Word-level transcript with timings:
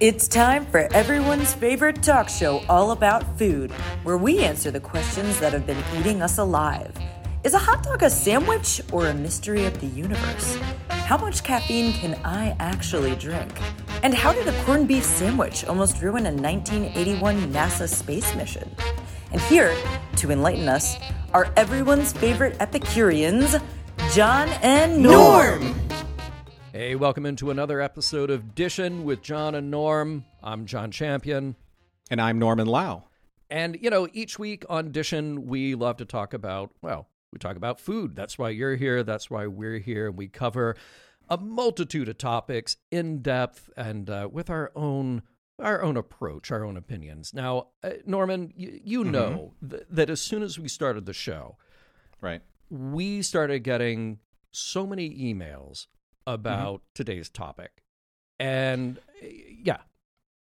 It's 0.00 0.28
time 0.28 0.64
for 0.66 0.86
everyone's 0.94 1.54
favorite 1.54 2.04
talk 2.04 2.28
show 2.28 2.62
all 2.68 2.92
about 2.92 3.36
food, 3.36 3.72
where 4.04 4.16
we 4.16 4.38
answer 4.38 4.70
the 4.70 4.78
questions 4.78 5.40
that 5.40 5.52
have 5.52 5.66
been 5.66 5.82
eating 5.98 6.22
us 6.22 6.38
alive. 6.38 6.96
Is 7.42 7.52
a 7.52 7.58
hot 7.58 7.82
dog 7.82 8.04
a 8.04 8.08
sandwich 8.08 8.80
or 8.92 9.08
a 9.08 9.14
mystery 9.14 9.64
of 9.64 9.80
the 9.80 9.88
universe? 9.88 10.56
How 10.88 11.16
much 11.16 11.42
caffeine 11.42 11.92
can 11.94 12.14
I 12.24 12.54
actually 12.60 13.16
drink? 13.16 13.50
And 14.04 14.14
how 14.14 14.32
did 14.32 14.46
a 14.46 14.62
corned 14.62 14.86
beef 14.86 15.02
sandwich 15.02 15.64
almost 15.64 16.00
ruin 16.00 16.26
a 16.26 16.30
1981 16.30 17.52
NASA 17.52 17.88
space 17.88 18.36
mission? 18.36 18.70
And 19.32 19.40
here, 19.40 19.74
to 20.14 20.30
enlighten 20.30 20.68
us, 20.68 20.96
are 21.34 21.52
everyone's 21.56 22.12
favorite 22.12 22.56
Epicureans, 22.60 23.56
John 24.12 24.48
and 24.62 25.02
Norm. 25.02 25.87
Hey, 26.78 26.94
welcome 26.94 27.26
into 27.26 27.50
another 27.50 27.80
episode 27.80 28.30
of 28.30 28.54
Dishin 28.54 29.02
with 29.02 29.20
John 29.20 29.56
and 29.56 29.68
Norm. 29.68 30.24
I'm 30.44 30.64
John 30.64 30.92
Champion. 30.92 31.56
And 32.08 32.20
I'm 32.20 32.38
Norman 32.38 32.68
Lau. 32.68 33.02
And, 33.50 33.76
you 33.82 33.90
know, 33.90 34.06
each 34.12 34.38
week 34.38 34.64
on 34.68 34.92
Dishin, 34.92 35.40
we 35.40 35.74
love 35.74 35.96
to 35.96 36.04
talk 36.04 36.32
about, 36.32 36.70
well, 36.80 37.08
we 37.32 37.40
talk 37.40 37.56
about 37.56 37.80
food. 37.80 38.14
That's 38.14 38.38
why 38.38 38.50
you're 38.50 38.76
here. 38.76 39.02
That's 39.02 39.28
why 39.28 39.48
we're 39.48 39.78
here. 39.80 40.06
And 40.06 40.16
we 40.16 40.28
cover 40.28 40.76
a 41.28 41.36
multitude 41.36 42.08
of 42.08 42.16
topics 42.16 42.76
in 42.92 43.22
depth 43.22 43.68
and 43.76 44.08
uh, 44.08 44.28
with 44.30 44.48
our 44.48 44.70
own 44.76 45.22
our 45.58 45.82
own 45.82 45.96
approach, 45.96 46.52
our 46.52 46.64
own 46.64 46.76
opinions. 46.76 47.34
Now, 47.34 47.70
uh, 47.82 47.90
Norman, 48.06 48.52
you, 48.54 48.80
you 48.84 49.00
Mm-hmm. 49.02 49.10
know 49.10 49.54
th- 49.68 49.82
that 49.90 50.10
as 50.10 50.20
soon 50.20 50.44
as 50.44 50.60
we 50.60 50.68
started 50.68 51.06
the 51.06 51.12
show, 51.12 51.56
Right. 52.20 52.40
we 52.70 53.20
started 53.22 53.64
getting 53.64 54.20
so 54.52 54.86
many 54.86 55.10
emails 55.10 55.88
Mm-hmm. 56.28 56.34
about 56.46 56.82
today's 56.94 57.28
topic. 57.28 57.70
And 58.38 58.98
uh, 59.22 59.26
yeah, 59.62 59.78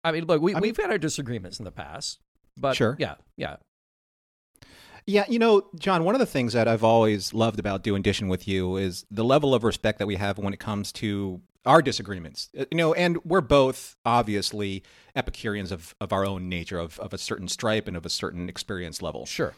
I 0.03 0.11
mean, 0.11 0.25
look, 0.25 0.41
we, 0.41 0.51
I 0.53 0.55
mean- 0.55 0.61
we've 0.63 0.77
had 0.77 0.89
our 0.89 0.97
disagreements 0.97 1.59
in 1.59 1.65
the 1.65 1.71
past, 1.71 2.19
but 2.57 2.75
Sure. 2.75 2.95
yeah, 2.99 3.15
yeah. 3.37 3.57
Yeah, 5.07 5.25
you 5.29 5.37
know, 5.37 5.67
John, 5.77 6.03
one 6.03 6.15
of 6.15 6.19
the 6.19 6.25
things 6.25 6.53
that 6.53 6.67
I've 6.67 6.83
always 6.83 7.31
loved 7.33 7.59
about 7.59 7.83
doing 7.83 8.01
Dishin 8.01 8.27
with 8.27 8.47
you 8.47 8.75
is 8.77 9.05
the 9.11 9.23
level 9.23 9.53
of 9.53 9.63
respect 9.63 9.99
that 9.99 10.07
we 10.07 10.15
have 10.15 10.39
when 10.39 10.51
it 10.51 10.59
comes 10.59 10.91
to 10.93 11.41
our 11.63 11.81
disagreements. 11.83 12.49
Uh, 12.57 12.65
You 12.71 12.77
know, 12.77 12.93
and 12.95 13.23
we're 13.23 13.41
both 13.41 13.95
obviously 14.03 14.83
Epicureans 15.15 15.71
of, 15.71 15.93
of 16.01 16.11
our 16.11 16.25
own 16.25 16.49
nature, 16.49 16.79
of, 16.79 16.99
of 16.99 17.13
a 17.13 17.19
certain 17.19 17.47
stripe 17.47 17.87
and 17.87 17.95
of 17.95 18.03
a 18.05 18.09
certain 18.09 18.49
experience 18.49 18.99
level. 19.01 19.27
Sure. 19.27 19.53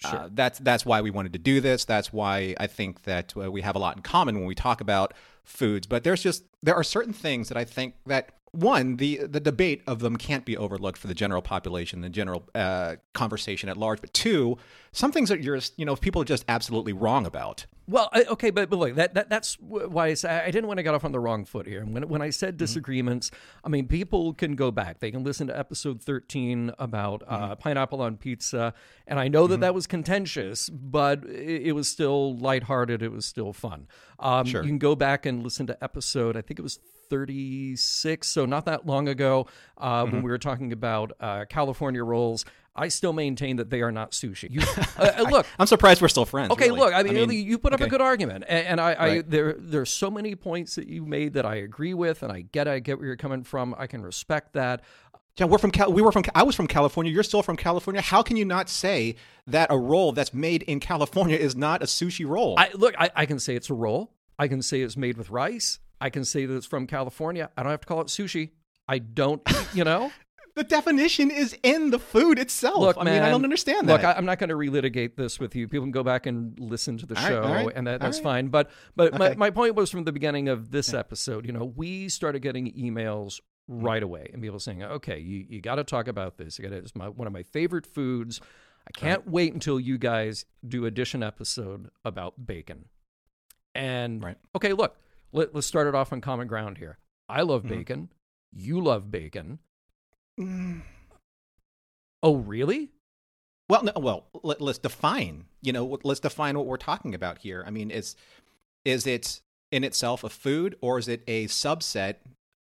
Sure. 0.00 0.18
Uh, 0.18 0.28
that's 0.32 0.58
that's 0.60 0.86
why 0.86 1.00
we 1.02 1.10
wanted 1.10 1.32
to 1.34 1.38
do 1.38 1.60
this. 1.60 1.84
That's 1.84 2.12
why 2.12 2.54
I 2.58 2.66
think 2.66 3.02
that 3.02 3.34
uh, 3.36 3.50
we 3.52 3.60
have 3.60 3.76
a 3.76 3.78
lot 3.78 3.96
in 3.96 4.02
common 4.02 4.36
when 4.36 4.46
we 4.46 4.54
talk 4.54 4.80
about 4.80 5.12
foods. 5.44 5.86
But 5.86 6.04
there's 6.04 6.22
just 6.22 6.44
there 6.62 6.74
are 6.74 6.84
certain 6.84 7.12
things 7.12 7.48
that 7.48 7.58
I 7.58 7.64
think 7.64 7.94
that 8.06 8.32
one 8.52 8.96
the 8.96 9.18
the 9.18 9.40
debate 9.40 9.82
of 9.86 10.00
them 10.00 10.16
can't 10.16 10.44
be 10.44 10.56
overlooked 10.56 10.98
for 10.98 11.06
the 11.06 11.14
general 11.14 11.42
population, 11.42 12.00
the 12.00 12.08
general 12.08 12.48
uh, 12.54 12.96
conversation 13.12 13.68
at 13.68 13.76
large. 13.76 14.00
But 14.00 14.14
two, 14.14 14.56
some 14.92 15.12
things 15.12 15.28
that 15.28 15.42
you're 15.42 15.60
you 15.76 15.84
know 15.84 15.96
people 15.96 16.22
are 16.22 16.26
just 16.26 16.44
absolutely 16.48 16.94
wrong 16.94 17.26
about. 17.26 17.66
Well, 17.90 18.08
I, 18.12 18.22
okay, 18.22 18.50
but, 18.50 18.70
but 18.70 18.78
look, 18.78 18.94
that, 18.94 19.14
that 19.14 19.28
that's 19.28 19.56
why 19.58 20.06
I, 20.06 20.14
say, 20.14 20.28
I 20.28 20.52
didn't 20.52 20.68
want 20.68 20.78
to 20.78 20.84
get 20.84 20.94
off 20.94 21.04
on 21.04 21.10
the 21.10 21.18
wrong 21.18 21.44
foot 21.44 21.66
here. 21.66 21.84
When 21.84 22.08
when 22.08 22.22
I 22.22 22.30
said 22.30 22.56
disagreements, 22.56 23.32
I 23.64 23.68
mean 23.68 23.88
people 23.88 24.32
can 24.32 24.54
go 24.54 24.70
back; 24.70 25.00
they 25.00 25.10
can 25.10 25.24
listen 25.24 25.48
to 25.48 25.58
episode 25.58 26.00
thirteen 26.00 26.70
about 26.78 27.24
uh, 27.26 27.56
pineapple 27.56 28.00
on 28.00 28.16
pizza, 28.16 28.74
and 29.08 29.18
I 29.18 29.26
know 29.26 29.48
that 29.48 29.60
that 29.60 29.74
was 29.74 29.88
contentious, 29.88 30.70
but 30.70 31.24
it, 31.24 31.68
it 31.68 31.72
was 31.72 31.88
still 31.88 32.36
lighthearted. 32.36 33.02
It 33.02 33.10
was 33.10 33.26
still 33.26 33.52
fun. 33.52 33.88
Um, 34.20 34.46
Sure. 34.46 34.62
You 34.62 34.68
can 34.68 34.78
go 34.78 34.94
back 34.94 35.26
and 35.26 35.42
listen 35.42 35.66
to 35.66 35.82
episode. 35.82 36.36
I 36.36 36.42
think 36.42 36.60
it 36.60 36.62
was 36.62 36.78
36 37.10 38.26
so 38.28 38.46
not 38.46 38.64
that 38.64 38.86
long 38.86 39.08
ago 39.08 39.46
uh, 39.78 40.06
when 40.06 40.22
we 40.22 40.30
were 40.30 40.38
talking 40.38 40.72
about 40.72 41.12
uh, 41.20 41.44
california 41.48 42.02
rolls 42.02 42.44
i 42.76 42.88
still 42.88 43.12
maintain 43.12 43.56
that 43.56 43.68
they 43.68 43.82
are 43.82 43.92
not 43.92 44.12
sushi 44.12 44.48
you, 44.50 44.60
uh, 44.98 45.10
uh, 45.18 45.30
look 45.30 45.46
I'm 45.58 45.66
surprised 45.66 46.00
we're 46.00 46.08
still 46.08 46.24
friends. 46.24 46.52
Okay, 46.52 46.66
really. 46.68 46.78
look, 46.78 46.94
I 46.94 47.02
mean, 47.02 47.30
you 47.30 47.58
put 47.58 47.72
up 47.72 47.80
a 47.80 47.88
good 47.88 48.00
argument, 48.00 48.44
and, 48.48 48.66
and 48.66 48.80
I, 48.80 48.92
I 48.92 49.08
Right. 49.08 49.30
there 49.30 49.80
are 49.80 49.86
so 49.86 50.10
many 50.10 50.34
points 50.34 50.76
that 50.76 50.86
you 50.86 51.04
made 51.04 51.34
that 51.34 51.44
I 51.44 51.56
agree 51.56 51.92
with, 51.94 52.22
and 52.22 52.32
I 52.32 52.42
get, 52.42 52.68
I 52.68 52.78
get 52.78 52.98
where 52.98 53.06
you're 53.06 53.16
coming 53.16 53.42
from. 53.42 53.74
I 53.76 53.86
can 53.86 54.02
respect 54.02 54.54
that. 54.54 54.82
John, 55.36 55.50
we're 55.50 55.58
from 55.58 55.70
Cal- 55.70 55.92
we 55.92 56.02
were 56.02 56.12
from 56.12 56.24
I 56.34 56.42
was 56.44 56.54
from 56.54 56.66
California. 56.66 57.12
You're 57.12 57.22
still 57.22 57.42
from 57.42 57.56
California. 57.56 58.00
How 58.00 58.22
can 58.22 58.36
you 58.36 58.44
not 58.44 58.68
say 58.68 59.16
that 59.46 59.70
a 59.70 59.78
roll 59.78 60.12
that's 60.12 60.32
made 60.32 60.62
in 60.62 60.80
California 60.80 61.36
is 61.36 61.54
not 61.56 61.82
a 61.82 61.86
sushi 61.86 62.26
roll? 62.26 62.54
I 62.58 62.70
look, 62.74 62.94
I, 62.98 63.10
I 63.14 63.26
can 63.26 63.38
say 63.38 63.54
it's 63.56 63.70
a 63.70 63.74
roll. 63.74 64.12
I 64.38 64.48
can 64.48 64.62
say 64.62 64.80
it's 64.80 64.96
made 64.96 65.16
with 65.18 65.30
rice. 65.30 65.78
I 66.00 66.10
can 66.10 66.24
say 66.24 66.46
that 66.46 66.54
it's 66.56 66.66
from 66.66 66.86
California. 66.86 67.50
I 67.56 67.62
don't 67.62 67.70
have 67.70 67.80
to 67.80 67.86
call 67.86 68.00
it 68.00 68.06
sushi. 68.08 68.50
I 68.88 68.98
don't, 68.98 69.42
you 69.74 69.84
know. 69.84 70.10
The 70.56 70.64
definition 70.64 71.30
is 71.30 71.56
in 71.62 71.90
the 71.90 71.98
food 72.00 72.36
itself. 72.38 72.80
Look, 72.80 72.96
I 72.98 73.04
man, 73.04 73.14
mean, 73.14 73.22
I 73.22 73.30
don't 73.30 73.44
understand 73.44 73.88
that. 73.88 73.92
Look, 73.92 74.04
I, 74.04 74.12
I'm 74.14 74.26
not 74.26 74.40
going 74.40 74.50
to 74.50 74.56
relitigate 74.56 75.14
this 75.14 75.38
with 75.38 75.54
you. 75.54 75.68
People 75.68 75.84
can 75.86 75.92
go 75.92 76.02
back 76.02 76.26
and 76.26 76.58
listen 76.58 76.98
to 76.98 77.06
the 77.06 77.16
All 77.16 77.22
right, 77.22 77.28
show, 77.30 77.42
all 77.44 77.54
right, 77.54 77.72
and 77.74 77.86
that, 77.86 78.00
that's 78.00 78.18
right. 78.18 78.24
fine. 78.24 78.48
But 78.48 78.68
but 78.96 79.16
my, 79.16 79.26
Okay. 79.28 79.36
my 79.36 79.50
point 79.50 79.76
was 79.76 79.90
from 79.92 80.02
the 80.04 80.10
beginning 80.12 80.48
of 80.48 80.72
this 80.72 80.92
episode. 80.92 81.46
You 81.46 81.52
know, 81.52 81.64
we 81.64 82.08
started 82.08 82.40
getting 82.42 82.66
emails 82.72 83.40
right 83.68 84.02
away, 84.02 84.28
and 84.32 84.42
people 84.42 84.58
saying, 84.58 84.82
"Okay, 84.82 85.20
you, 85.20 85.46
you 85.48 85.60
got 85.60 85.76
to 85.76 85.84
talk 85.84 86.08
about 86.08 86.36
this. 86.36 86.58
You 86.58 86.68
got 86.68 86.72
it's 86.76 86.96
my 86.96 87.08
one 87.08 87.28
of 87.28 87.32
my 87.32 87.44
favorite 87.44 87.86
foods. 87.86 88.40
I 88.86 88.90
can't 88.90 89.28
wait 89.30 89.54
until 89.54 89.78
you 89.78 89.98
guys 89.98 90.46
do 90.66 90.84
a 90.84 90.90
Dishin 90.90 91.24
episode 91.24 91.90
about 92.04 92.44
bacon." 92.44 92.86
And 93.74 94.22
Right. 94.22 94.36
okay, 94.56 94.72
look, 94.72 94.98
let, 95.32 95.54
let's 95.54 95.66
start 95.66 95.86
it 95.86 95.94
off 95.94 96.12
on 96.12 96.20
common 96.20 96.46
ground 96.46 96.78
here. 96.78 96.98
I 97.28 97.42
love 97.42 97.62
Mm-hmm. 97.62 97.68
bacon. 97.78 98.08
You 98.52 98.80
love 98.80 99.10
bacon. 99.10 99.60
Mm, 100.38 100.82
Oh, 102.22 102.36
really? 102.36 102.90
well, 103.68 103.84
no, 103.84 103.92
well, 103.96 104.26
let, 104.42 104.60
let's 104.60 104.78
define. 104.78 105.44
You 105.62 105.72
know, 105.72 105.98
let's 106.02 106.20
define 106.20 106.56
what 106.58 106.66
we're 106.66 106.76
talking 106.76 107.14
about 107.14 107.38
here. 107.38 107.62
I 107.66 107.70
mean, 107.70 107.90
is 107.90 108.16
is 108.84 109.06
it 109.06 109.40
in 109.70 109.84
itself 109.84 110.24
a 110.24 110.28
food, 110.28 110.76
or 110.80 110.98
is 110.98 111.06
it 111.06 111.22
a 111.28 111.46
subset 111.46 112.16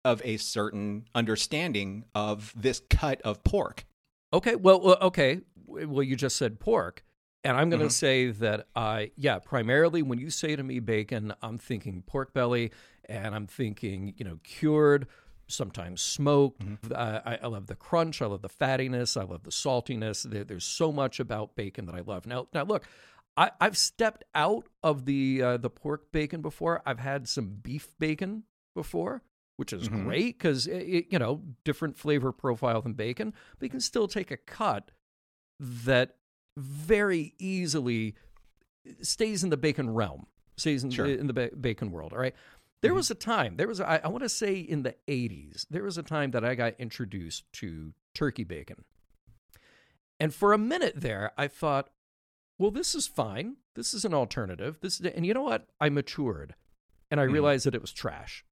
of 0.04 0.22
a 0.26 0.38
certain 0.38 1.06
understanding 1.14 2.06
of 2.16 2.52
this 2.56 2.82
cut 2.90 3.22
of 3.22 3.44
pork? 3.44 3.86
Okay, 4.34 4.56
well, 4.56 4.82
well, 4.82 4.98
okay. 5.02 5.42
Well, 5.68 6.04
you 6.04 6.16
just 6.16 6.36
said 6.38 6.60
pork, 6.60 7.04
and 7.46 7.56
I'm 7.56 7.70
going 7.70 7.82
to 7.82 7.88
Mhm. 7.88 7.92
say 7.92 8.32
that, 8.32 8.68
I, 8.76 9.12
yeah, 9.16 9.40
primarily 9.40 10.02
when 10.02 10.20
you 10.20 10.30
say 10.30 10.56
to 10.58 10.64
me 10.64 10.80
bacon, 10.80 11.34
I'm 11.42 11.58
thinking 11.58 12.02
pork 12.02 12.34
belly, 12.34 12.72
and 13.08 13.34
I'm 13.34 13.48
thinking, 13.48 14.14
you 14.18 14.26
know, 14.26 14.40
cured, 14.44 15.08
sometimes 15.48 16.02
smoked. 16.02 16.64
Uh, 16.92 17.22
I, 17.26 17.38
I 17.44 17.48
love 17.48 17.68
the 17.68 17.76
crunch. 17.76 18.22
I 18.22 18.26
love 18.26 18.42
the 18.42 18.50
fattiness. 18.50 19.16
I 19.16 19.24
love 19.24 19.44
the 19.44 19.52
saltiness. 19.52 20.24
There, 20.30 20.44
there's 20.44 20.66
so 20.66 20.92
much 20.92 21.20
about 21.20 21.56
bacon 21.56 21.86
that 21.86 21.96
I 21.96 22.02
love. 22.02 22.26
Now, 22.26 22.48
now 22.54 22.64
look. 22.64 22.84
I, 23.38 23.52
I've 23.60 23.78
stepped 23.78 24.24
out 24.34 24.68
of 24.82 25.04
the 25.04 25.42
uh, 25.42 25.58
the 25.58 25.70
pork 25.70 26.10
bacon 26.14 26.42
before. 26.42 26.82
I've 26.86 27.00
had 27.00 27.28
some 27.28 27.48
beef 27.62 27.90
bacon 28.00 28.44
before, 28.74 29.24
which 29.58 29.74
is 29.74 29.90
Mhm. 29.90 30.04
great 30.06 30.38
because 30.40 30.68
it 30.68 31.08
you 31.12 31.20
know 31.20 31.42
different 31.66 31.98
flavor 31.98 32.32
profile 32.32 32.82
than 32.82 32.94
bacon, 32.94 33.34
but 33.60 33.66
you 33.66 33.70
can 33.70 33.82
still 33.82 34.08
take 34.08 34.32
a 34.32 34.38
cut 34.38 34.92
that 35.60 36.16
very 36.58 37.34
easily 37.40 38.16
stays 39.02 39.44
in 39.44 39.50
the 39.50 39.58
bacon 39.58 39.90
realm, 39.90 40.28
stays 40.58 40.84
in, 40.84 40.92
Sure. 40.92 41.06
in 41.06 41.28
the 41.28 41.34
ba- 41.34 41.52
bacon 41.60 41.92
world. 41.92 42.14
All 42.14 42.20
right. 42.20 42.36
There 42.82 42.94
was 42.94 43.10
a 43.10 43.16
time, 43.16 43.56
there 43.58 43.68
was, 43.68 43.82
I 43.82 44.08
want 44.08 44.24
to 44.24 44.30
say 44.30 44.56
in 44.60 44.84
the 44.84 44.96
80s, 45.08 45.66
there 45.72 45.82
was 45.84 45.98
a 45.98 46.04
time 46.04 46.32
that 46.32 46.46
I 46.46 46.54
got 46.54 46.76
introduced 46.80 47.52
to 47.54 47.94
turkey 48.14 48.44
bacon. 48.44 48.84
And 50.20 50.34
for 50.34 50.54
a 50.54 50.58
minute 50.58 50.94
there, 50.96 51.32
I 51.38 51.48
thought, 51.48 51.90
well, 52.60 52.70
this 52.72 52.94
is 52.94 53.08
fine. 53.08 53.58
This 53.74 53.94
is 53.94 54.06
an 54.06 54.14
alternative. 54.14 54.78
This 54.82 55.00
is, 55.00 55.06
and 55.08 55.26
you 55.26 55.34
know 55.34 55.42
what? 55.42 55.68
I 55.82 55.90
matured 55.90 56.54
and 57.10 57.20
I 57.20 57.26
Mhm. 57.26 57.34
realized 57.34 57.66
that 57.66 57.76
it 57.76 57.82
was 57.82 57.92
trash. 57.92 58.46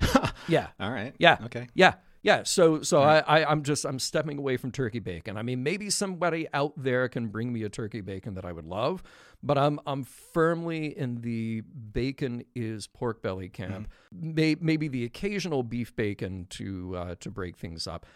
Yeah. 0.48 0.68
All 0.80 0.90
right. 0.90 1.14
Yeah. 1.18 1.38
Okay. 1.44 1.68
Yeah, 1.74 1.94
yeah. 2.22 2.42
So, 2.44 2.82
so 2.82 3.00
Right. 3.00 3.24
I, 3.26 3.40
I, 3.42 3.50
I'm 3.50 3.62
just, 3.62 3.84
I'm 3.84 3.98
stepping 3.98 4.38
away 4.38 4.56
from 4.56 4.70
turkey 4.70 5.00
bacon. 5.00 5.36
I 5.36 5.42
mean, 5.42 5.62
maybe 5.62 5.90
somebody 5.90 6.46
out 6.54 6.72
there 6.76 7.08
can 7.08 7.28
bring 7.28 7.52
me 7.52 7.62
a 7.64 7.68
turkey 7.68 8.00
bacon 8.00 8.34
that 8.34 8.44
I 8.44 8.52
would 8.52 8.64
love, 8.64 9.02
but 9.42 9.58
I'm, 9.58 9.80
I'm 9.86 10.04
firmly 10.04 10.96
in 10.96 11.20
the 11.20 11.62
bacon 11.62 12.44
is 12.54 12.86
pork 12.86 13.22
belly 13.22 13.48
camp. 13.48 13.88
May, 14.12 14.56
maybe 14.60 14.88
the 14.88 15.04
occasional 15.04 15.62
beef 15.62 15.94
bacon 15.96 16.46
to, 16.50 16.96
uh, 16.96 17.14
to 17.20 17.30
break 17.30 17.56
things 17.56 17.86
up. 17.86 18.06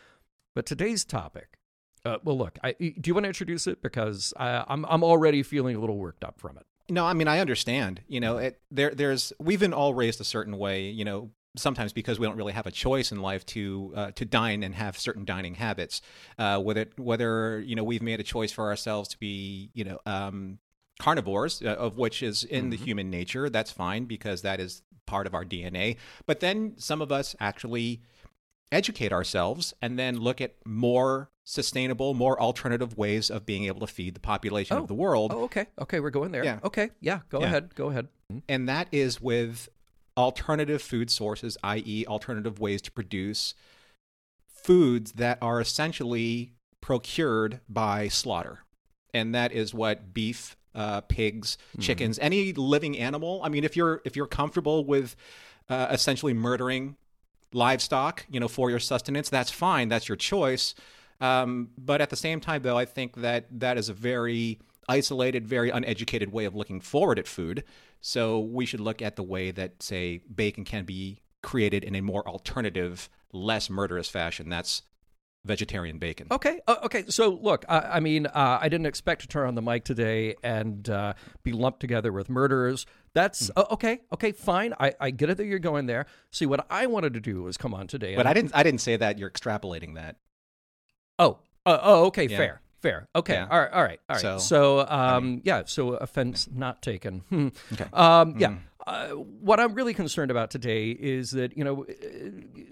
But 0.55 0.67
today's 0.67 1.05
topic. 1.05 1.59
Uh, 2.05 2.19
well, 2.23 2.39
look. 2.39 2.59
I, 2.63 2.73
do 2.73 2.95
you 3.05 3.15
want 3.15 3.25
to 3.25 3.29
introduce 3.29 3.67
it 3.67 3.83
because 3.83 4.33
I, 4.37 4.65
I'm, 4.69 4.87
I'm 4.89 5.03
already 5.03 5.43
feeling 5.43 5.75
a 5.75 5.81
little 5.81 5.99
worked 5.99 6.23
up 6.23 6.39
from 6.39 6.57
it. 6.57 6.65
No, 6.89 7.05
I 7.05 7.15
mean 7.15 7.27
I 7.27 7.41
understand. 7.41 8.03
You 8.07 8.21
know, 8.21 8.39
it, 8.39 8.61
there 8.71 8.93
there's 8.95 9.33
we've 9.41 9.59
been 9.59 9.73
all 9.73 9.93
raised 9.93 10.21
a 10.21 10.25
certain 10.25 10.57
way. 10.57 10.89
You 10.89 11.05
know, 11.05 11.31
sometimes 11.57 11.93
because 11.93 12.19
we 12.19 12.27
don't 12.27 12.37
really 12.37 12.53
have 12.53 12.67
a 12.67 12.71
choice 12.71 13.13
in 13.13 13.21
life 13.21 13.45
to 13.47 13.93
uh, 13.97 14.11
to 14.13 14.25
dine 14.25 14.63
and 14.63 14.75
have 14.75 14.99
certain 14.99 15.25
dining 15.25 15.55
habits. 15.57 16.01
Uh, 16.39 16.59
whether 16.61 16.87
whether 16.97 17.61
you 17.61 17.75
know 17.75 17.85
we've 17.85 18.03
made 18.03 18.21
a 18.21 18.25
choice 18.25 18.53
for 18.53 18.67
ourselves 18.67 19.09
to 19.11 19.19
be 19.19 19.71
you 19.75 19.85
know 19.85 19.99
um, 20.07 20.59
carnivores, 20.99 21.63
uh, 21.63 21.67
of 21.75 21.99
which 21.99 22.23
is 22.23 22.45
in 22.45 22.71
the 22.71 22.77
human 22.77 23.11
nature. 23.11 23.49
That's 23.51 23.71
fine 23.71 24.05
because 24.05 24.43
that 24.43 24.61
is 24.61 24.83
part 25.07 25.27
of 25.27 25.35
our 25.35 25.45
DNA. 25.45 25.97
But 26.27 26.41
then 26.41 26.75
some 26.79 27.01
of 27.03 27.13
us 27.13 27.37
actually 27.41 28.01
educate 28.73 29.13
ourselves 29.13 29.73
and 29.81 29.99
then 29.99 30.19
look 30.19 30.41
at 30.41 30.55
more 30.67 31.31
sustainable, 31.45 32.13
more 32.15 32.41
alternative 32.41 32.99
ways 32.99 33.31
of 33.31 33.47
being 33.47 33.65
able 33.67 33.79
to 33.79 33.87
feed 33.87 34.15
the 34.15 34.21
population 34.21 34.77
Oh. 34.77 34.81
of 34.83 34.89
the 34.89 34.95
world. 34.95 35.31
Oh, 35.33 35.45
okay. 35.45 35.67
Okay, 35.79 36.01
we're 36.01 36.11
going 36.11 36.33
there. 36.33 36.45
Yeah. 36.45 36.59
Okay. 36.65 36.91
Yeah, 37.01 37.21
go 37.29 37.39
Yeah. 37.41 37.47
ahead. 37.47 37.75
Go 37.77 37.91
ahead. 37.91 38.09
Mhm. 38.33 38.43
And 38.49 38.69
that 38.69 38.89
is 38.91 39.21
with 39.21 39.69
alternative 40.17 40.83
food 40.83 41.11
sources, 41.11 41.57
i.e., 41.63 42.05
alternative 42.07 42.59
ways 42.59 42.83
to 42.83 42.93
produce 42.93 43.55
foods 44.49 45.13
that 45.13 45.39
are 45.41 45.61
essentially 45.61 46.53
procured 46.81 47.61
by 47.69 48.09
slaughter. 48.09 48.61
And 49.13 49.35
that 49.35 49.53
is 49.53 49.73
what 49.73 50.13
beef, 50.13 50.57
uh, 50.75 51.01
pigs, 51.03 51.57
chickens, 51.81 52.19
any 52.19 52.53
living 52.53 52.99
animal. 52.99 53.41
I 53.43 53.49
mean, 53.49 53.65
if 53.65 53.77
you're 53.77 54.03
if 54.05 54.15
you're 54.17 54.27
comfortable 54.27 54.85
with 54.85 55.17
uh, 55.69 55.89
essentially 55.91 56.35
murdering 56.35 56.97
livestock, 57.53 58.27
you 58.31 58.41
know, 58.41 58.49
for 58.49 58.71
your 58.71 58.79
sustenance, 58.79 59.31
that's 59.31 59.51
fine. 59.51 59.89
That's 59.89 60.09
your 60.09 60.17
choice. 60.17 60.75
Um, 61.21 61.71
but 61.79 62.01
at 62.01 62.11
the 62.11 62.17
same 62.17 62.41
time, 62.41 62.63
though, 62.63 62.77
I 62.77 62.85
think 62.85 63.17
that 63.17 63.47
that 63.61 63.79
is 63.79 63.89
a 63.89 63.95
very 63.95 64.59
isolated, 64.89 65.47
very 65.47 65.71
uneducated 65.71 66.33
way 66.33 66.45
of 66.45 66.55
looking 66.55 66.81
forward 66.81 67.19
at 67.19 67.27
food. 67.27 67.65
So 68.01 68.41
we 68.41 68.67
should 68.67 68.81
look 68.81 69.03
at 69.03 69.17
the 69.17 69.23
way 69.23 69.51
that, 69.51 69.83
say, 69.83 70.23
bacon 70.33 70.65
can 70.65 70.85
be 70.85 71.21
created 71.43 71.85
in 71.85 71.95
a 71.95 72.01
more 72.01 72.27
alternative, 72.29 73.09
less 73.33 73.69
murderous 73.71 74.09
fashion. 74.09 74.49
That's 74.49 74.83
vegetarian 75.45 75.99
bacon. 75.99 76.27
Okay. 76.31 76.61
Uh, 76.67 76.77
okay. 76.85 77.05
So 77.09 77.31
look, 77.31 77.65
I, 77.69 77.79
I 77.79 78.01
mean, 78.01 78.27
uh, 78.27 78.59
I 78.61 78.69
didn't 78.69 78.87
expect 78.87 79.23
to 79.23 79.29
turn 79.29 79.47
on 79.47 79.55
the 79.55 79.63
mic 79.63 79.85
today 79.85 80.35
and 80.43 80.89
uh, 80.91 81.15
be 81.45 81.53
lumped 81.53 81.81
together 81.81 82.13
with 82.13 82.29
murderers. 82.29 82.85
That's 83.15 83.51
uh, 83.57 83.65
okay. 83.71 84.01
Okay. 84.13 84.33
Fine. 84.33 84.75
I, 84.79 84.95
I 85.01 85.11
get 85.11 85.31
it 85.31 85.37
that 85.37 85.47
you're 85.47 85.59
going 85.59 85.87
there. 85.87 86.07
See, 86.33 86.47
what 86.47 86.67
I 86.69 86.87
wanted 86.87 87.15
to 87.15 87.21
do 87.21 87.45
was 87.45 87.57
come 87.57 87.75
on 87.75 87.87
today. 87.87 88.17
But 88.17 88.27
I 88.27 88.35
didn't. 88.35 88.53
I 88.55 88.63
didn't 88.63 88.81
say 88.81 88.97
that. 88.97 89.19
You're 89.19 89.31
extrapolating 89.31 89.95
that. 89.95 90.17
Oh. 91.19 91.39
Uh, 91.65 91.79
oh. 91.81 92.07
Okay. 92.07 92.27
Yeah. 92.27 92.37
Fair. 92.37 92.61
Fair. 92.83 93.09
Okay. 93.15 93.35
Yeah. 93.35 93.49
All 93.51 93.59
right. 93.59 93.73
All 93.73 93.83
right. 93.83 94.01
All 94.09 94.15
right. 94.15 94.23
So, 94.23 94.39
So, 94.39 94.87
um, 94.89 95.41
yeah. 95.45 95.63
So 95.67 95.95
offense 95.95 96.49
not 96.53 96.83
taken. 96.83 97.21
Hmm. 97.31 97.49
Okay. 97.73 97.87
Um, 97.93 98.35
yeah. 98.39 98.57
Uh, 98.87 99.09
what 99.09 99.59
I'm 99.59 99.75
really 99.75 99.95
concerned 99.95 100.31
about 100.31 100.51
today 100.51 100.91
is 100.91 101.33
that 101.33 101.57
you 101.57 101.65
know 101.65 101.85
uh, 101.85 101.95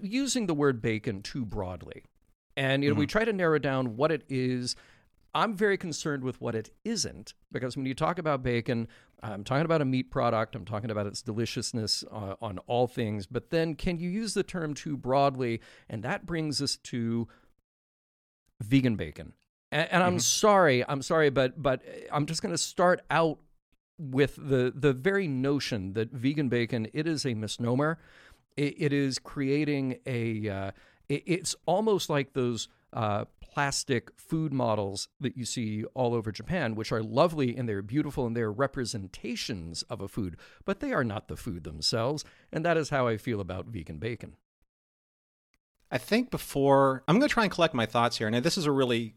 using 0.01 0.45
the 0.47 0.53
word 0.53 0.81
bacon 0.81 1.21
too 1.21 1.45
broadly, 1.45 2.03
and 2.55 2.83
you 2.83 2.89
know 2.89 2.95
we 2.95 3.05
try 3.05 3.25
to 3.25 3.33
narrow 3.33 3.59
down 3.59 3.97
what 3.97 4.11
it 4.11 4.23
is. 4.29 4.75
I'm 5.33 5.53
very 5.53 5.77
concerned 5.77 6.23
with 6.23 6.39
what 6.39 6.55
it 6.55 6.69
isn't 6.85 7.33
because 7.51 7.75
when 7.75 7.85
you 7.85 7.93
talk 7.93 8.17
about 8.17 8.41
bacon, 8.41 8.87
I'm 9.21 9.43
talking 9.43 9.65
about 9.65 9.81
a 9.81 9.85
meat 9.85 10.09
product. 10.09 10.55
I'm 10.55 10.63
talking 10.63 10.89
about 10.89 11.07
its 11.07 11.21
deliciousness 11.21 12.05
uh, 12.09 12.35
on 12.41 12.59
all 12.59 12.87
things. 12.87 13.27
But 13.27 13.49
then, 13.49 13.75
can 13.75 13.99
you 13.99 14.09
use 14.09 14.33
the 14.33 14.43
term 14.43 14.73
too 14.73 14.95
broadly? 14.95 15.59
And 15.89 16.03
that 16.03 16.25
brings 16.25 16.61
us 16.61 16.77
to 16.77 17.27
vegan 18.61 18.95
bacon. 18.95 19.33
And, 19.75 19.91
and 19.91 20.03
I'm 20.03 20.19
sorry, 20.19 20.85
I'm 20.87 21.01
sorry, 21.01 21.29
but 21.29 21.61
but 21.61 21.83
I'm 22.09 22.25
just 22.25 22.41
going 22.41 22.53
to 22.53 22.57
start 22.57 23.01
out 23.11 23.39
with 23.99 24.35
the 24.37 24.71
the 24.73 24.93
very 24.93 25.27
notion 25.27 25.93
that 25.93 26.11
vegan 26.11 26.47
bacon 26.47 26.87
it 26.93 27.05
is 27.05 27.25
a 27.25 27.33
misnomer. 27.33 27.99
It, 28.55 28.75
it 28.77 28.93
is 28.93 29.19
creating 29.19 29.99
a. 30.05 30.49
Uh, 30.49 30.71
it, 31.09 31.23
it's 31.25 31.55
almost 31.65 32.09
like 32.09 32.33
those. 32.33 32.69
Uh, 32.93 33.25
plastic 33.41 34.09
food 34.17 34.53
models 34.53 35.09
that 35.19 35.35
you 35.35 35.43
see 35.43 35.83
all 35.93 36.13
over 36.13 36.31
Japan, 36.31 36.75
which 36.75 36.93
are 36.93 37.03
lovely 37.03 37.55
and 37.55 37.67
they're 37.67 37.81
beautiful 37.81 38.25
and 38.25 38.35
they're 38.35 38.51
representations 38.51 39.81
of 39.83 39.99
a 39.99 40.07
food, 40.07 40.37
but 40.63 40.79
they 40.79 40.93
are 40.93 41.03
not 41.03 41.27
the 41.27 41.35
food 41.35 41.65
themselves. 41.65 42.23
And 42.53 42.63
that 42.63 42.77
is 42.77 42.89
how 42.89 43.07
I 43.07 43.17
feel 43.17 43.41
about 43.41 43.67
vegan 43.67 43.97
bacon. 43.97 44.35
I 45.91 45.97
think 45.97 46.31
before 46.31 47.03
I'm 47.07 47.17
going 47.17 47.27
to 47.27 47.33
try 47.33 47.43
and 47.43 47.51
collect 47.51 47.73
my 47.73 47.85
thoughts 47.85 48.17
here. 48.17 48.29
Now, 48.29 48.41
this 48.41 48.57
is 48.57 48.65
a 48.65 48.71
really 48.71 49.15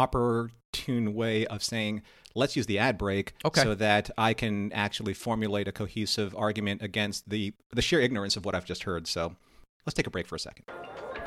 opportune 0.00 1.14
way 1.14 1.46
of 1.46 1.62
saying 1.62 2.02
let's 2.34 2.54
use 2.56 2.66
the 2.66 2.78
ad 2.78 2.96
break 2.96 3.32
Okay. 3.44 3.62
so 3.62 3.74
that 3.74 4.10
I 4.16 4.34
can 4.34 4.72
actually 4.72 5.14
formulate 5.14 5.66
a 5.68 5.72
cohesive 5.72 6.34
argument 6.36 6.80
against 6.82 7.28
the 7.28 7.52
the 7.72 7.82
sheer 7.82 8.00
ignorance 8.00 8.36
of 8.36 8.44
what 8.44 8.54
I've 8.54 8.64
just 8.64 8.84
heard. 8.84 9.06
So 9.06 9.34
let's 9.86 9.94
take 9.94 10.06
a 10.06 10.10
break 10.10 10.26
for 10.26 10.36
a 10.36 10.38
second. 10.38 10.64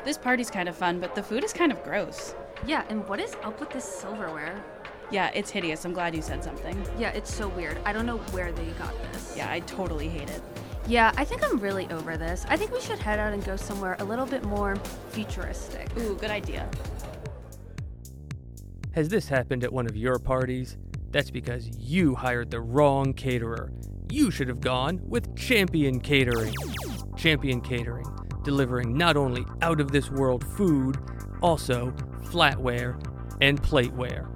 This 0.04 0.18
party's 0.18 0.50
kind 0.50 0.68
of 0.68 0.76
fun, 0.76 1.00
but 1.00 1.14
the 1.14 1.22
food 1.22 1.44
is 1.44 1.52
kind 1.52 1.72
of 1.72 1.82
gross. 1.82 2.34
Yeah, 2.66 2.84
and 2.88 3.06
what 3.08 3.20
is 3.20 3.34
up 3.42 3.58
with 3.60 3.70
this 3.70 3.84
silverware? 3.84 4.62
Yeah, 5.10 5.30
it's 5.34 5.50
hideous. 5.50 5.84
I'm 5.84 5.92
glad 5.92 6.14
you 6.14 6.22
said 6.22 6.42
something. 6.42 6.76
Yeah, 6.98 7.10
it's 7.10 7.32
so 7.32 7.48
weird. 7.48 7.78
I 7.84 7.92
don't 7.92 8.06
know 8.06 8.18
where 8.34 8.52
they 8.52 8.64
got 8.78 8.94
this. 9.12 9.34
Yeah, 9.36 9.50
I 9.50 9.60
totally 9.60 10.08
hate 10.08 10.30
it. 10.30 10.42
Yeah, 10.86 11.12
I 11.16 11.24
think 11.24 11.42
I'm 11.44 11.58
really 11.58 11.86
over 11.90 12.16
this. 12.16 12.44
I 12.48 12.56
think 12.56 12.70
we 12.72 12.80
should 12.80 12.98
head 12.98 13.18
out 13.18 13.32
and 13.32 13.42
go 13.44 13.56
somewhere 13.56 13.96
a 13.98 14.04
little 14.04 14.26
bit 14.26 14.44
more 14.44 14.76
futuristic. 15.10 15.86
Ooh, 15.98 16.14
good 16.16 16.30
idea. 16.30 16.68
Has 18.94 19.08
this 19.08 19.28
happened 19.28 19.64
at 19.64 19.72
one 19.72 19.86
of 19.86 19.96
your 19.96 20.20
parties? 20.20 20.76
That's 21.10 21.28
because 21.28 21.68
you 21.80 22.14
hired 22.14 22.52
the 22.52 22.60
wrong 22.60 23.12
caterer. 23.12 23.72
You 24.12 24.30
should 24.30 24.46
have 24.46 24.60
gone 24.60 25.00
with 25.08 25.34
Champion 25.34 25.98
Catering. 25.98 26.54
Champion 27.16 27.60
Catering, 27.60 28.06
delivering 28.44 28.96
not 28.96 29.16
only 29.16 29.44
out 29.62 29.80
of 29.80 29.90
this 29.90 30.12
world 30.12 30.44
food, 30.56 30.98
also 31.42 31.90
flatware 32.22 33.04
and 33.40 33.60
plateware. 33.60 34.28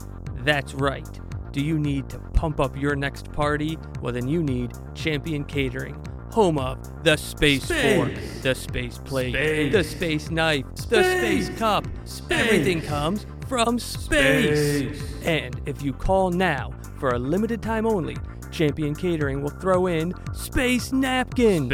That's 0.44 0.74
right. 0.74 1.08
Do 1.52 1.64
you 1.64 1.78
need 1.78 2.08
to 2.08 2.18
pump 2.18 2.58
up 2.58 2.76
your 2.76 2.96
next 2.96 3.30
party? 3.30 3.78
Well, 4.02 4.12
then 4.12 4.26
you 4.26 4.42
need 4.42 4.72
Champion 4.92 5.44
Catering, 5.44 6.04
home 6.32 6.58
of 6.58 7.04
the 7.04 7.16
Space, 7.16 7.70
Fork, 7.70 8.12
the 8.42 8.56
Space 8.56 8.98
Plate, 8.98 9.70
the 9.70 9.84
Space 9.84 10.32
Knife, 10.32 10.64
the 10.88 11.04
Space 11.04 11.48
Cup. 11.60 11.86
Everything 12.28 12.82
comes 12.82 13.24
from 13.48 13.78
space. 13.78 15.02
And 15.24 15.60
if 15.66 15.82
you 15.82 15.92
call 15.92 16.30
now 16.30 16.72
for 16.98 17.10
a 17.10 17.18
limited 17.18 17.62
time 17.62 17.86
only, 17.86 18.16
Champion 18.50 18.94
Catering 18.94 19.42
will 19.42 19.50
throw 19.50 19.86
in 19.86 20.12
space 20.34 20.92
napkins. 20.92 21.72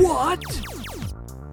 What? 0.00 0.42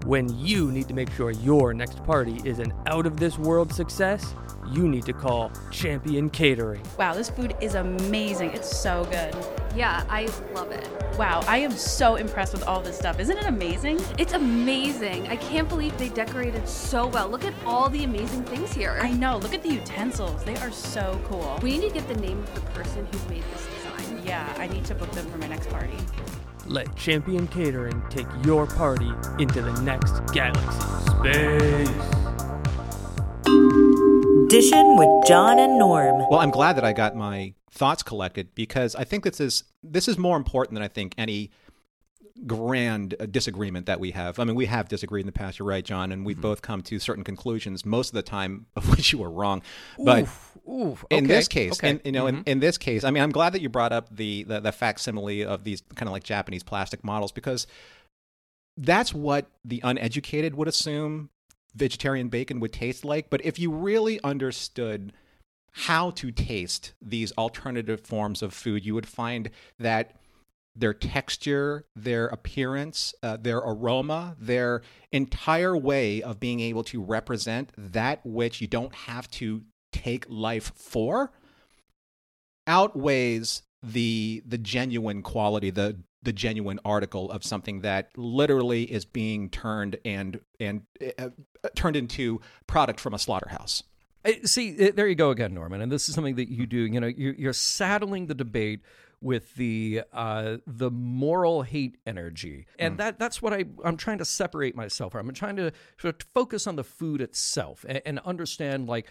When 0.05 0.29
you 0.37 0.71
need 0.71 0.87
to 0.87 0.93
make 0.93 1.11
sure 1.11 1.31
your 1.31 1.73
next 1.73 2.03
party 2.03 2.39
is 2.43 2.59
an 2.59 2.73
out 2.85 3.05
of 3.05 3.19
this 3.19 3.37
world 3.37 3.73
success, 3.73 4.35
you 4.71 4.87
need 4.87 5.05
to 5.05 5.13
call 5.13 5.51
Champion 5.71 6.29
Catering. 6.29 6.83
Wow, 6.97 7.13
this 7.13 7.29
food 7.29 7.55
is 7.61 7.75
amazing. 7.75 8.51
It's 8.51 8.75
so 8.75 9.05
good. 9.09 9.64
Yeah, 9.75 10.05
I 10.09 10.27
love 10.53 10.71
it. 10.71 10.87
Wow, 11.17 11.43
I 11.47 11.57
am 11.57 11.71
so 11.71 12.15
impressed 12.15 12.53
with 12.53 12.63
all 12.63 12.81
this 12.81 12.97
stuff. 12.97 13.19
Isn't 13.19 13.37
it 13.37 13.45
amazing? 13.45 13.99
It's 14.17 14.31
amazing. 14.31 15.27
I 15.27 15.35
can't 15.35 15.67
believe 15.67 15.97
they 15.97 16.07
decorated 16.09 16.67
so 16.67 17.07
well. 17.07 17.27
Look 17.27 17.43
at 17.43 17.53
all 17.65 17.89
the 17.89 18.05
amazing 18.05 18.43
things 18.45 18.73
here. 18.73 18.97
I 19.01 19.11
know. 19.11 19.37
Look 19.37 19.53
at 19.53 19.63
the 19.63 19.73
utensils. 19.73 20.43
They 20.45 20.55
are 20.57 20.71
so 20.71 21.19
cool. 21.25 21.59
we 21.61 21.77
need 21.77 21.89
to 21.89 21.93
get 21.93 22.07
the 22.07 22.15
name 22.15 22.39
of 22.39 22.55
the 22.55 22.61
person 22.71 23.05
who 23.11 23.29
made 23.29 23.43
this 23.53 23.67
design. 23.75 24.25
Yeah, 24.25 24.53
I 24.57 24.67
need 24.67 24.85
to 24.85 24.95
book 24.95 25.11
them 25.11 25.25
for 25.27 25.37
my 25.39 25.47
next 25.47 25.69
party. 25.69 25.97
Let 26.67 26.95
Champion 26.95 27.47
Catering 27.47 28.01
take 28.09 28.27
your 28.45 28.65
party 28.65 29.11
into 29.39 29.61
the 29.61 29.73
next 29.81 30.21
galaxy. 30.33 31.11
Space. 31.19 32.24
Dishing 34.47 34.97
with 34.97 35.27
John 35.27 35.57
and 35.59 35.79
Norm. 35.79 36.25
Well, 36.29 36.39
I'm 36.39 36.51
glad 36.51 36.73
that 36.73 36.85
I 36.85 36.93
got 36.93 37.15
my 37.15 37.53
thoughts 37.71 38.03
collected 38.03 38.53
because 38.53 38.95
I 38.95 39.03
think 39.03 39.23
this 39.23 39.39
is 39.39 39.63
this 39.83 40.07
is 40.07 40.17
more 40.17 40.37
important 40.37 40.75
than 40.75 40.83
I 40.83 40.87
think 40.87 41.15
any 41.17 41.51
grand 42.45 43.15
uh, 43.19 43.25
disagreement 43.25 43.85
that 43.85 43.99
we 43.99 44.11
have. 44.11 44.39
I 44.39 44.43
mean, 44.43 44.55
we 44.55 44.65
have 44.65 44.87
disagreed 44.87 45.21
in 45.21 45.25
the 45.25 45.31
past. 45.31 45.57
You're 45.57 45.67
right, 45.67 45.83
John, 45.83 46.11
and 46.11 46.25
we've 46.25 46.39
both 46.39 46.61
come 46.61 46.81
to 46.83 46.99
certain 46.99 47.23
conclusions, 47.23 47.85
most 47.85 48.09
of 48.09 48.13
the 48.13 48.23
time 48.23 48.65
of 48.75 48.89
which 48.89 49.11
you 49.11 49.19
were 49.19 49.31
wrong. 49.31 49.61
But 49.97 50.23
Oof, 50.23 50.57
oof, 50.69 51.05
in 51.09 51.27
this 51.27 51.47
case, 51.47 51.73
okay. 51.73 51.91
in, 51.91 52.01
you 52.03 52.11
know, 52.11 52.27
in, 52.27 52.43
in 52.45 52.59
this 52.59 52.77
case, 52.77 53.03
I 53.03 53.11
mean, 53.11 53.23
I'm 53.23 53.31
glad 53.31 53.53
that 53.53 53.61
you 53.61 53.69
brought 53.69 53.93
up 53.93 54.15
the 54.15 54.43
the, 54.43 54.59
the 54.59 54.71
facsimile 54.71 55.43
of 55.43 55.63
these 55.63 55.81
kind 55.95 56.07
of 56.07 56.13
like 56.13 56.23
Japanese 56.23 56.63
plastic 56.63 57.03
models 57.03 57.31
because 57.31 57.67
that's 58.77 59.13
what 59.13 59.49
the 59.63 59.79
uneducated 59.83 60.55
would 60.55 60.67
assume 60.67 61.29
vegetarian 61.75 62.29
bacon 62.29 62.59
would 62.59 62.73
taste 62.73 63.05
like. 63.05 63.29
But 63.29 63.43
if 63.45 63.59
you 63.59 63.71
really 63.71 64.19
understood 64.23 65.13
how 65.71 66.11
to 66.11 66.31
taste 66.31 66.93
these 67.01 67.31
alternative 67.33 68.01
forms 68.01 68.41
of 68.41 68.53
food, 68.53 68.85
you 68.85 68.93
would 68.95 69.07
find 69.07 69.49
that 69.77 70.15
their 70.75 70.93
texture, 70.93 71.85
their 71.95 72.27
appearance, 72.27 73.13
uh, 73.23 73.37
their 73.37 73.59
aroma, 73.59 74.35
their 74.39 74.81
entire 75.11 75.75
way 75.75 76.21
of 76.21 76.39
being 76.39 76.59
able 76.59 76.83
to 76.83 77.01
represent 77.01 77.71
that 77.77 78.25
which 78.25 78.59
you 78.61 78.67
don't 78.67 78.93
have 78.93 79.29
to 79.31 79.63
take 79.91 80.25
life 80.27 80.73
for 80.75 81.31
outweighs 82.67 83.63
the 83.81 84.41
the 84.45 84.57
genuine 84.57 85.21
quality 85.21 85.69
the 85.69 85.95
the 86.25 86.33
genuine 86.33 86.79
article 86.83 87.31
of 87.31 87.43
something 87.43 87.81
that 87.81 88.09
literally 88.17 88.83
is 88.83 89.05
being 89.05 89.49
turned 89.49 89.97
and 90.03 90.39
and 90.59 90.81
uh, 91.01 91.29
uh, 91.63 91.69
turned 91.75 91.95
into 91.95 92.41
product 92.67 92.99
from 92.99 93.13
a 93.13 93.19
slaughterhouse 93.19 93.83
See, 94.43 94.87
uh, 94.87 94.91
there 94.95 95.07
you 95.07 95.15
go 95.15 95.29
again, 95.29 95.53
Norman. 95.53 95.81
And 95.81 95.91
this 95.91 96.09
is 96.09 96.15
something 96.15 96.35
that 96.35 96.49
you 96.49 96.65
do. 96.65 96.77
You 96.77 96.99
know, 96.99 97.07
you're, 97.07 97.35
you're 97.35 97.53
saddling 97.53 98.25
the 98.25 98.33
debate 98.33 98.81
with 99.21 99.55
the 99.55 100.01
uh, 100.13 100.57
the 100.67 100.91
moral 100.91 101.61
hate 101.61 101.97
energy, 102.05 102.67
and 102.77 102.97
that 102.97 103.17
that's 103.19 103.41
what 103.41 103.53
I 103.53 103.65
I'm 103.83 103.97
trying 103.97 104.17
to 104.19 104.25
separate 104.25 104.75
myself 104.75 105.13
from. 105.13 105.29
I'm 105.29 105.35
trying 105.35 105.55
to, 105.57 105.71
to 105.99 106.15
focus 106.33 106.67
on 106.67 106.75
the 106.75 106.83
food 106.83 107.21
itself 107.21 107.85
and, 107.87 108.01
and 108.05 108.19
understand 108.19 108.87
like 108.87 109.07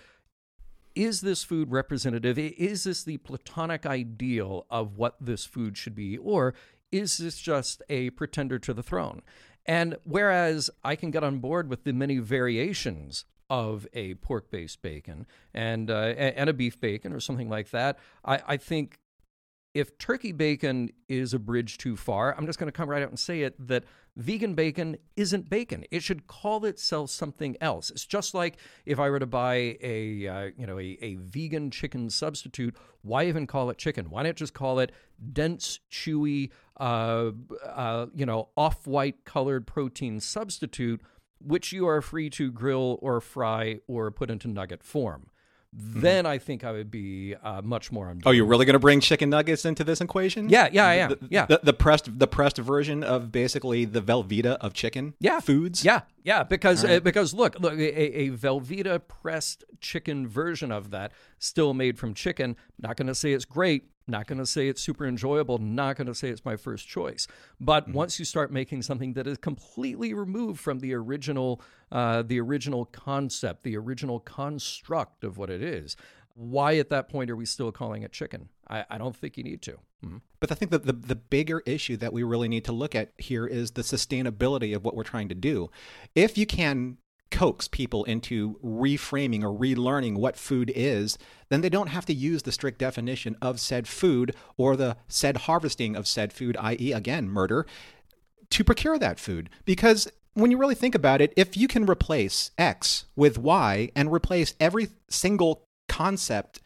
is 0.94 1.22
this 1.22 1.42
food 1.42 1.72
representative? 1.72 2.38
Is 2.38 2.84
this 2.84 3.02
the 3.02 3.16
platonic 3.18 3.84
ideal 3.84 4.66
of 4.70 4.96
what 4.96 5.16
this 5.20 5.44
food 5.44 5.76
should 5.76 5.96
be? 5.96 6.16
Or 6.16 6.54
is 6.94 7.18
this 7.18 7.38
just 7.38 7.82
a 7.88 8.10
pretender 8.10 8.58
to 8.60 8.72
the 8.72 8.82
throne? 8.82 9.22
And 9.66 9.96
whereas 10.04 10.70
I 10.84 10.94
can 10.94 11.10
get 11.10 11.24
on 11.24 11.38
board 11.38 11.68
with 11.68 11.84
the 11.84 11.92
many 11.92 12.18
variations 12.18 13.24
of 13.50 13.86
a 13.92 14.14
pork 14.14 14.50
based 14.50 14.80
bacon 14.80 15.26
and, 15.52 15.90
uh, 15.90 16.14
and 16.16 16.48
a 16.48 16.52
beef 16.52 16.80
bacon 16.80 17.12
or 17.12 17.20
something 17.20 17.48
like 17.48 17.70
that, 17.70 17.98
I, 18.24 18.40
I 18.46 18.56
think 18.56 18.98
if 19.74 19.98
turkey 19.98 20.30
bacon 20.30 20.90
is 21.08 21.34
a 21.34 21.38
bridge 21.38 21.78
too 21.78 21.96
far, 21.96 22.34
I'm 22.36 22.46
just 22.46 22.60
going 22.60 22.68
to 22.68 22.72
come 22.72 22.88
right 22.88 23.02
out 23.02 23.08
and 23.08 23.18
say 23.18 23.42
it 23.42 23.54
that 23.66 23.84
vegan 24.16 24.54
bacon 24.54 24.96
isn't 25.16 25.50
bacon. 25.50 25.84
It 25.90 26.04
should 26.04 26.28
call 26.28 26.64
itself 26.64 27.10
something 27.10 27.56
else. 27.60 27.90
It's 27.90 28.06
just 28.06 28.34
like 28.34 28.56
if 28.86 29.00
I 29.00 29.10
were 29.10 29.18
to 29.18 29.26
buy 29.26 29.76
a 29.82 30.28
uh, 30.28 30.50
you 30.56 30.66
know 30.66 30.78
a, 30.78 30.96
a 31.02 31.16
vegan 31.16 31.72
chicken 31.72 32.08
substitute, 32.08 32.76
why 33.02 33.26
even 33.26 33.48
call 33.48 33.68
it 33.70 33.78
chicken? 33.78 34.10
Why 34.10 34.22
not 34.22 34.36
just 34.36 34.54
call 34.54 34.78
it 34.78 34.92
dense, 35.32 35.80
chewy, 35.90 36.50
uh, 36.78 37.32
uh, 37.66 38.06
you 38.14 38.26
know, 38.26 38.50
off-white 38.56 39.24
colored 39.24 39.66
protein 39.66 40.20
substitute, 40.20 41.00
which 41.40 41.72
you 41.72 41.86
are 41.88 42.00
free 42.00 42.30
to 42.30 42.52
grill 42.52 42.98
or 43.02 43.20
fry 43.20 43.80
or 43.88 44.12
put 44.12 44.30
into 44.30 44.46
nugget 44.46 44.84
form? 44.84 45.30
Then 45.76 46.24
I 46.24 46.38
think 46.38 46.62
I 46.62 46.70
would 46.70 46.90
be 46.90 47.34
uh, 47.42 47.60
much 47.62 47.90
more 47.90 48.08
on. 48.08 48.20
Oh, 48.24 48.30
you're 48.30 48.46
really 48.46 48.64
going 48.64 48.74
to 48.74 48.78
bring 48.78 49.00
chicken 49.00 49.28
nuggets 49.30 49.64
into 49.64 49.82
this 49.82 50.00
equation? 50.00 50.48
Yeah, 50.48 50.68
yeah, 50.70 50.86
I 50.86 50.94
am. 50.94 51.10
The, 51.10 51.18
yeah, 51.28 51.46
the, 51.46 51.60
the 51.62 51.72
pressed 51.72 52.16
the 52.18 52.28
pressed 52.28 52.58
version 52.58 53.02
of 53.02 53.32
basically 53.32 53.84
the 53.84 54.00
Velveeta 54.00 54.56
of 54.60 54.72
chicken. 54.72 55.14
Yeah, 55.18 55.40
foods. 55.40 55.84
Yeah, 55.84 56.02
yeah, 56.22 56.44
because 56.44 56.84
uh, 56.84 57.00
because 57.00 57.34
look, 57.34 57.58
look, 57.58 57.74
a, 57.74 58.20
a 58.20 58.30
Velveeta 58.30 59.00
pressed 59.06 59.64
chicken 59.80 60.28
version 60.28 60.70
of 60.70 60.90
that, 60.90 61.10
still 61.38 61.74
made 61.74 61.98
from 61.98 62.14
chicken. 62.14 62.56
Not 62.78 62.96
going 62.96 63.08
to 63.08 63.14
say 63.14 63.32
it's 63.32 63.44
great, 63.44 63.88
not 64.06 64.26
going 64.26 64.38
to 64.38 64.46
say 64.46 64.68
it's 64.68 64.82
super 64.82 65.06
enjoyable, 65.06 65.58
not 65.58 65.96
going 65.96 66.06
to 66.06 66.14
say 66.14 66.28
it's 66.28 66.44
my 66.44 66.56
first 66.56 66.86
choice. 66.86 67.26
But 67.60 67.84
mm-hmm. 67.84 67.94
once 67.94 68.18
you 68.18 68.24
start 68.24 68.52
making 68.52 68.82
something 68.82 69.14
that 69.14 69.26
is 69.26 69.38
completely 69.38 70.12
removed 70.12 70.60
from 70.60 70.80
the 70.80 70.94
original, 70.94 71.60
uh, 71.90 72.22
the 72.22 72.40
original 72.40 72.84
concept, 72.84 73.62
the 73.62 73.76
original 73.76 74.20
construct 74.20 75.24
of 75.24 75.38
what 75.38 75.50
it 75.50 75.62
is, 75.62 75.96
why 76.34 76.76
at 76.76 76.90
that 76.90 77.08
point 77.08 77.30
are 77.30 77.36
we 77.36 77.46
still 77.46 77.70
calling 77.70 78.02
it 78.02 78.12
chicken? 78.12 78.48
I, 78.68 78.84
I 78.90 78.98
don't 78.98 79.14
think 79.14 79.36
you 79.36 79.44
need 79.44 79.62
to. 79.62 79.72
Mm-hmm. 80.04 80.16
But 80.40 80.50
I 80.52 80.54
think 80.56 80.70
that 80.72 80.84
the, 80.84 80.92
the 80.92 81.14
bigger 81.14 81.62
issue 81.64 81.96
that 81.98 82.12
we 82.12 82.22
really 82.22 82.48
need 82.48 82.64
to 82.64 82.72
look 82.72 82.94
at 82.94 83.12
here 83.18 83.46
is 83.46 83.72
the 83.72 83.82
sustainability 83.82 84.74
of 84.74 84.84
what 84.84 84.96
we're 84.96 85.04
trying 85.04 85.28
to 85.28 85.34
do. 85.34 85.70
If 86.14 86.36
you 86.36 86.46
can 86.46 86.98
coax 87.34 87.66
people 87.66 88.04
into 88.04 88.56
reframing 88.64 89.42
or 89.42 89.52
relearning 89.52 90.16
what 90.16 90.36
food 90.36 90.72
is, 90.74 91.18
then 91.48 91.62
they 91.62 91.68
don't 91.68 91.88
have 91.88 92.06
to 92.06 92.14
use 92.14 92.44
the 92.44 92.52
strict 92.52 92.78
definition 92.78 93.36
of 93.42 93.58
said 93.58 93.88
food 93.88 94.36
or 94.56 94.76
the 94.76 94.96
said 95.08 95.38
harvesting 95.38 95.96
of 95.96 96.06
said 96.06 96.32
food, 96.32 96.56
i.e., 96.60 96.92
again, 96.92 97.28
murder, 97.28 97.66
to 98.50 98.62
procure 98.62 98.98
that 98.98 99.18
food. 99.18 99.50
Because 99.64 100.08
when 100.34 100.52
you 100.52 100.58
really 100.58 100.76
think 100.76 100.94
about 100.94 101.20
it, 101.20 101.34
if 101.36 101.56
you 101.56 101.66
can 101.66 101.86
replace 101.86 102.52
X 102.56 103.06
with 103.16 103.36
Y 103.36 103.90
and 103.96 104.12
replace 104.12 104.54
every 104.60 104.90
single 105.08 105.64
concept 105.88 106.60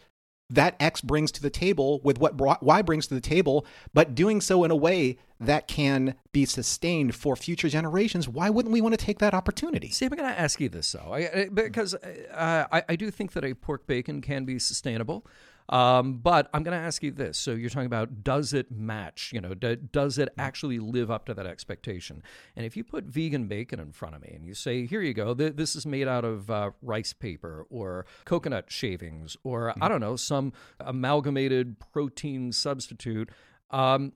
that 0.51 0.77
X 0.81 1.01
brings 1.01 1.31
to 1.33 1.43
the 1.43 1.51
table 1.51 2.01
with 2.03 2.19
what 2.19 2.35
Y 2.63 2.83
brings 2.83 3.07
to 3.09 3.15
the 3.15 3.21
table, 3.21 3.67
but 3.93 4.15
doing 4.15 4.41
so 4.41 4.65
in 4.65 4.71
a 4.71 4.77
way 4.77 5.19
that 5.41 5.69
can 5.69 6.15
be 6.33 6.45
sustained 6.45 7.15
for 7.15 7.37
future 7.37 7.69
generations, 7.69 8.29
why 8.29 8.51
wouldn't 8.51 8.73
we 8.73 8.81
want 8.81 8.99
to 8.99 9.05
take 9.05 9.19
that 9.19 9.35
opportunity? 9.35 9.91
See, 9.91 10.07
I'm 10.07 10.11
going 10.11 10.29
to 10.29 10.39
ask 10.39 10.61
you 10.61 10.69
this, 10.69 10.91
though, 10.93 11.13
I, 11.13 11.49
because 11.49 11.95
uh, 11.95 12.67
I, 12.73 12.83
I, 12.89 12.97
do 12.97 13.11
think 13.11 13.33
that 13.33 13.45
a 13.45 13.55
pork 13.55 13.87
bacon 13.87 14.21
can 14.21 14.45
be 14.45 14.59
sustainable. 14.59 15.25
Um, 15.69 16.15
but 16.15 16.49
I'm 16.55 16.63
going 16.63 16.79
to 16.79 16.85
ask 16.85 17.03
you 17.03 17.11
this. 17.11 17.37
So 17.37 17.53
you're 17.53 17.71
talking 17.71 17.87
about 17.87 18.25
does 18.25 18.53
it 18.53 18.71
match? 18.71 19.31
You 19.35 19.41
know, 19.41 19.55
do, 19.55 19.77
does 19.77 20.19
it 20.19 20.31
actually 20.39 20.79
live 20.79 21.11
up 21.11 21.27
to 21.27 21.35
that 21.35 21.47
expectation? 21.47 22.23
And 22.57 22.65
if 22.65 22.77
you 22.77 22.85
put 22.85 23.05
vegan 23.05 23.49
bacon 23.49 23.79
in 23.79 23.93
front 23.93 24.15
of 24.15 24.23
me 24.23 24.33
and 24.35 24.45
you 24.45 24.55
say, 24.55 24.87
here 24.87 25.03
you 25.03 25.13
go, 25.13 25.35
th- 25.35 25.57
this 25.57 25.77
is 25.77 25.85
made 25.85 26.09
out 26.09 26.25
of 26.25 26.51
uh, 26.51 26.71
rice 26.81 27.13
paper 27.13 27.67
or 27.69 28.07
coconut 28.25 28.71
shavings 28.71 29.37
or 29.45 29.69
mm-hmm. 29.69 29.83
I 29.83 29.89
don't 29.89 30.01
know, 30.01 30.17
some 30.17 30.53
amalgamated 30.81 31.77
protein 31.93 32.53
substitute. 32.53 33.31
Um, 33.71 34.15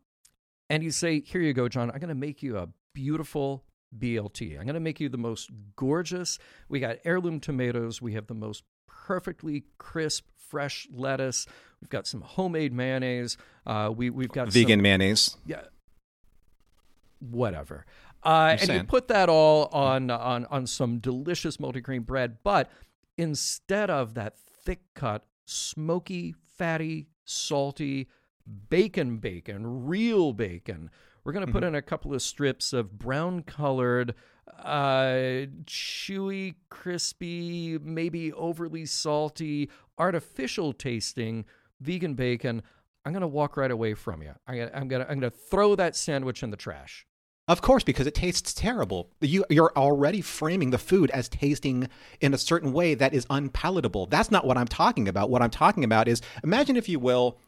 and 0.71 0.83
you 0.83 0.91
say, 0.91 1.21
here 1.21 1.43
you 1.43 1.53
go, 1.53 1.69
John, 1.69 1.91
I'm 1.91 1.99
going 1.99 2.09
to 2.09 2.15
make 2.15 2.43
you 2.43 2.57
a 2.57 2.69
beautiful 2.95 3.65
BLT. 3.99 4.59
I'm 4.59 4.65
going 4.65 4.75
to 4.75 4.81
make 4.81 5.01
you 5.01 5.09
the 5.09 5.19
most 5.19 5.51
gorgeous. 5.77 6.39
We 6.69 6.81
got 6.81 6.97
heirloom 7.05 7.41
tomatoes. 7.41 8.01
We 8.01 8.15
have 8.15 8.27
the 8.27 8.35
most 8.35 8.65
perfectly 9.07 9.65
crisp, 9.79 10.27
fresh 10.49 10.87
lettuce. 10.93 11.47
We've 11.81 11.91
got 11.91 12.07
some 12.07 12.21
homemade 12.21 12.73
mayonnaise. 12.73 13.37
Uh, 13.67 13.93
we 13.95 14.11
we've 14.11 14.29
got 14.29 14.49
vegan 14.49 14.79
some, 14.79 14.83
mayonnaise. 14.83 15.37
Yeah, 15.47 15.63
whatever. 17.19 17.87
Uh, 18.23 18.57
and 18.61 18.71
you 18.71 18.85
put 18.85 19.09
that 19.09 19.29
all 19.29 19.69
on 19.73 20.11
on 20.11 20.47
on 20.47 20.67
some 20.67 20.99
delicious 20.99 21.57
multigrain 21.57 22.07
bread, 22.07 22.39
but 22.45 22.71
instead 23.19 23.91
of 23.91 24.15
that 24.15 24.39
thick 24.39 24.81
cut, 24.95 25.25
smoky, 25.45 26.35
fatty, 26.57 27.09
salty 27.25 28.09
bacon, 28.69 29.19
bacon, 29.19 29.87
real 29.87 30.33
bacon, 30.33 30.91
we're 31.25 31.33
going 31.33 31.47
to 31.47 31.53
put 31.53 31.63
mm-hmm. 31.63 31.69
in 31.69 31.75
a 31.75 31.83
couple 31.83 32.15
of 32.15 32.23
strips 32.23 32.73
of 32.73 32.99
brown 32.99 33.43
colored 33.43 34.15
uh, 34.63 35.47
chewy, 35.65 36.55
crispy, 36.71 37.79
maybe 37.83 38.33
overly 38.33 38.87
salty, 38.87 39.71
artificial 39.99 40.73
tasting 40.73 41.45
vegan 41.81 42.15
bacon, 42.15 42.63
I'm 43.05 43.15
to 43.15 43.27
walk 43.27 43.57
right 43.57 43.71
away 43.71 43.95
from 43.95 44.23
you. 44.23 44.33
I'm 44.47 44.57
to, 44.57 44.77
I'm 44.77 44.89
to, 44.89 45.11
I'm 45.11 45.21
to 45.21 45.31
throw 45.31 45.75
that 45.75 45.97
sandwich 45.97 46.43
in 46.43 46.51
the 46.51 46.57
trash. 46.57 47.07
Of 47.49 47.61
course, 47.61 47.83
because 47.83 48.07
it 48.07 48.15
tastes 48.15 48.55
terrible. 48.55 49.11
You, 49.21 49.45
you're 49.51 49.73
already 49.77 50.21
framing 50.21 50.71
the 50.71 50.79
food 50.79 51.11
as 51.11 51.29
tasting 51.29 51.89
in 52.21 52.33
a 52.33 52.39
certain 52.39 52.73
way 52.73 52.95
that 52.95 53.13
is 53.13 53.27
unpalatable. 53.29 54.07
That's 54.07 54.31
not 54.31 54.47
what 54.47 54.57
I'm 54.57 54.69
talking 54.69 55.09
about. 55.09 55.29
What 55.29 55.43
I'm 55.43 55.51
talking 55.51 55.83
about 55.83 56.07
is 56.07 56.23
imagine, 56.45 56.77
if 56.77 56.89
you 56.89 57.01
will, 57.01 57.39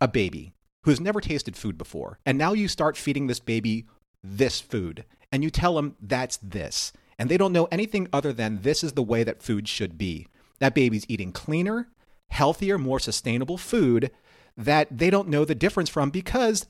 a 0.00 0.08
baby 0.08 0.54
who's 0.84 0.98
never 0.98 1.20
tasted 1.20 1.56
food 1.56 1.76
before. 1.76 2.18
And 2.24 2.38
now 2.38 2.54
you 2.54 2.68
start 2.68 2.96
feeding 2.96 3.26
this 3.26 3.38
baby 3.38 3.86
this 4.24 4.60
food 4.60 5.04
and 5.32 5.42
you 5.42 5.50
tell 5.50 5.74
them 5.74 5.96
that's 6.00 6.36
this. 6.36 6.92
And 7.18 7.30
they 7.30 7.36
don't 7.36 7.52
know 7.52 7.68
anything 7.72 8.08
other 8.12 8.32
than 8.32 8.62
this 8.62 8.84
is 8.84 8.92
the 8.92 9.02
way 9.02 9.24
that 9.24 9.42
food 9.42 9.66
should 9.66 9.96
be. 9.96 10.28
That 10.60 10.74
baby's 10.74 11.06
eating 11.08 11.32
cleaner, 11.32 11.88
healthier, 12.30 12.78
more 12.78 13.00
sustainable 13.00 13.58
food 13.58 14.10
that 14.56 14.86
they 14.96 15.10
don't 15.10 15.28
know 15.28 15.44
the 15.44 15.54
difference 15.54 15.88
from 15.88 16.10
because, 16.10 16.66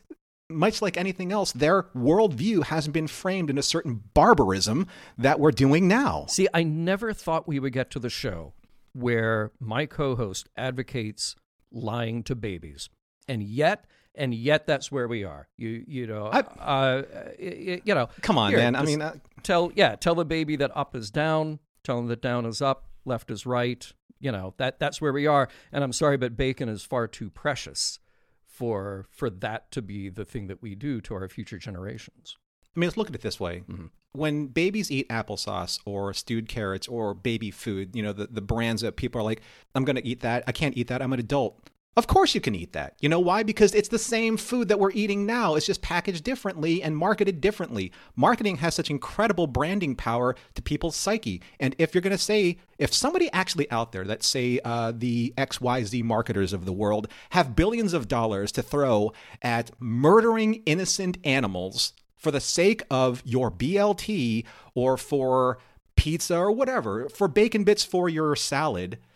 much 0.49 0.81
like 0.81 0.97
anything 0.97 1.33
else, 1.33 1.52
their 1.52 1.85
worldview 1.95 2.64
hasn't 2.64 2.95
been 2.95 3.09
framed 3.09 3.50
in 3.50 3.59
a 3.59 3.62
certain 3.62 4.02
barbarism 4.14 4.87
that 5.19 5.40
we're 5.40 5.50
doing 5.50 5.88
now. 5.88 6.26
See, 6.28 6.49
I 6.54 6.62
never 6.62 7.12
thought 7.12 7.49
we 7.49 7.59
would 7.59 7.73
get 7.73 7.90
to 7.90 7.99
the 7.99 8.11
show 8.11 8.54
where 8.92 9.52
my 9.59 9.87
co 9.87 10.14
host 10.16 10.49
advocates 10.57 11.35
lying 11.71 12.23
to 12.25 12.35
babies. 12.35 12.88
And 13.26 13.42
yet, 13.42 13.87
and 14.14 14.35
yet 14.35 14.66
that's 14.66 14.92
where 14.92 15.09
we 15.09 15.25
are. 15.25 15.49
You 15.57 15.85
you 15.87 16.07
know, 16.07 16.26
I, 16.26 16.40
uh, 16.40 17.02
you, 17.38 17.95
know. 17.95 18.09
Come 18.21 18.38
on, 18.38 18.50
here, 18.50 18.59
man. 18.59 18.76
I 18.76 18.83
mean, 18.83 19.02
uh, 19.02 19.14
tell 19.42 19.73
yeah, 19.75 19.97
tell 19.97 20.14
the 20.14 20.25
baby 20.25 20.57
that 20.57 20.71
up 20.76 20.95
is 20.95 21.11
down. 21.11 21.59
Tell 21.85 21.99
him 21.99 22.07
that 22.09 22.23
down 22.23 22.47
is 22.47 22.62
up, 22.62 22.85
left 23.04 23.31
is 23.31 23.47
right. 23.47 23.90
You 24.21 24.33
know 24.33 24.54
that 24.59 24.78
that's 24.78 25.00
where 25.00 25.12
we 25.12 25.26
are. 25.26 25.49
And 25.73 25.83
I'm 25.83 25.92
sorry, 25.92 26.16
but 26.16 26.37
bacon 26.37 26.69
is 26.69 26.83
far 26.83 27.09
too 27.09 27.31
precious 27.31 27.99
for 28.47 29.07
for 29.11 29.31
that 29.31 29.71
to 29.73 29.83
be 29.83 30.09
the 30.09 30.25
thing 30.25 30.47
that 30.49 30.62
we 30.62 30.75
do 30.75 31.00
to 31.02 31.14
our 31.14 31.28
future 31.28 31.59
generations. 31.59 32.37
I 32.76 32.81
mean, 32.81 32.88
let's 32.88 32.97
look 32.97 33.09
at 33.09 33.14
it 33.14 33.23
this 33.23 33.38
way. 33.38 33.62
Mm-hmm. 33.69 33.87
When 34.12 34.47
babies 34.47 34.90
eat 34.90 35.09
applesauce 35.09 35.78
or 35.85 36.12
stewed 36.14 36.49
carrots 36.49 36.87
or 36.87 37.14
baby 37.14 37.50
food, 37.50 37.95
you 37.95 38.02
know, 38.02 38.12
the, 38.12 38.26
the 38.26 38.42
brands 38.42 38.83
that 38.83 38.97
people 38.97 39.21
are 39.21 39.25
like, 39.25 39.42
I'm 39.75 39.85
going 39.85 39.97
to 39.97 40.07
eat 40.07 40.21
that. 40.21 40.45
I 40.47 40.52
can't 40.52 40.76
eat 40.76 40.88
that. 40.88 41.02
I'm 41.02 41.12
an 41.12 41.21
adult. 41.21 41.71
Of 41.95 42.07
course 42.07 42.35
you 42.35 42.41
can 42.41 42.55
eat 42.55 42.73
that. 42.73 42.95
You 43.01 43.11
know 43.11 43.21
why? 43.21 43.43
Because 43.43 43.75
it's 43.75 43.91
the 43.91 43.99
same 43.99 44.39
food 44.39 44.69
that 44.69 44.79
we're 44.79 44.93
eating 44.93 45.27
now. 45.27 45.57
It's 45.57 45.67
just 45.67 45.83
packaged 45.83 46.25
differently 46.25 46.83
and 46.83 46.97
marketed 46.97 47.43
differently. 47.43 47.93
Marketing 48.17 48.57
has 48.57 48.75
such 48.75 48.89
incredible 48.89 49.47
branding 49.47 49.95
power 49.95 50.35
to 50.55 50.63
people's 50.63 50.97
psyche. 50.97 51.43
And 51.61 51.77
if 51.79 51.95
you're 51.95 52.01
going 52.01 52.17
to 52.17 52.19
say, 52.19 52.59
if 52.79 52.95
somebody 52.95 53.31
actually 53.33 53.71
out 53.71 53.93
there 53.93 54.07
let's 54.07 54.27
say 54.27 54.59
uh, 54.65 54.93
the 54.97 55.35
XYZ 55.37 56.03
marketers 56.03 56.55
of 56.55 56.65
the 56.65 56.73
world 56.73 57.09
have 57.31 57.55
billions 57.55 57.93
of 57.93 58.09
dollars 58.09 58.53
to 58.53 58.63
throw 58.63 59.13
at 59.43 59.71
murdering 59.79 60.63
innocent 60.65 61.19
animals 61.25 61.93
for 62.17 62.31
the 62.31 62.41
sake 62.41 62.83
of 62.91 63.23
your 63.27 63.51
BLT 63.51 64.47
or 64.75 64.97
for 64.97 65.59
pizza 65.95 66.39
or 66.39 66.51
whatever, 66.51 67.11
for 67.11 67.29
bacon 67.29 67.65
bits 67.65 67.85
for 67.85 68.09
your 68.09 68.35
salad– 68.35 68.99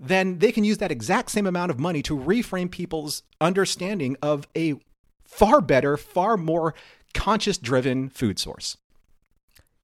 then 0.00 0.38
they 0.38 0.50
can 0.50 0.64
use 0.64 0.78
that 0.78 0.90
exact 0.90 1.30
same 1.30 1.46
amount 1.46 1.70
of 1.70 1.78
money 1.78 2.02
to 2.02 2.16
reframe 2.16 2.70
people's 2.70 3.22
understanding 3.38 4.16
of 4.22 4.48
a 4.56 4.74
far 5.22 5.60
better, 5.60 5.98
far 5.98 6.38
more 6.38 6.74
conscious 7.12 7.58
driven 7.58 8.08
food 8.08 8.38
source. 8.38 8.78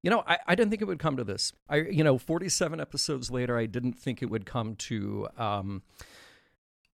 You 0.03 0.11
know, 0.11 0.25
I, 0.27 0.39
I 0.47 0.55
didn't 0.55 0.71
think 0.71 0.81
it 0.81 0.87
would 0.87 0.99
come 0.99 1.19
to 1.19 1.25
this. 1.25 1.53
I, 1.69 1.77
you 1.77 2.03
know, 2.03 2.17
47 2.17 2.81
episodes 2.81 3.31
later, 3.31 3.59
I 3.59 3.67
didn't 3.67 3.93
think 3.93 4.23
it 4.23 4.31
would 4.31 4.47
come 4.47 4.75
to 4.77 5.29
um, 5.37 5.83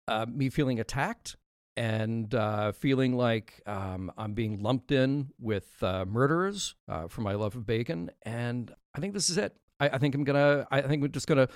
uh, 0.06 0.26
me 0.32 0.48
feeling 0.48 0.78
attacked 0.78 1.36
and 1.76 2.32
uh, 2.34 2.70
feeling 2.70 3.16
like 3.16 3.62
um, 3.66 4.12
I'm 4.16 4.34
being 4.34 4.62
lumped 4.62 4.92
in 4.92 5.30
with 5.40 5.82
uh, 5.82 6.04
murderers 6.04 6.76
uh, 6.88 7.08
for 7.08 7.22
my 7.22 7.32
love 7.32 7.56
of 7.56 7.66
bacon. 7.66 8.10
And 8.22 8.72
I 8.94 9.00
think 9.00 9.14
this 9.14 9.28
is 9.28 9.38
it. 9.38 9.56
I, 9.80 9.88
I 9.88 9.98
think 9.98 10.14
I'm 10.14 10.24
gonna. 10.24 10.66
I 10.70 10.82
think 10.82 11.02
we're 11.02 11.08
just 11.08 11.26
gonna 11.28 11.48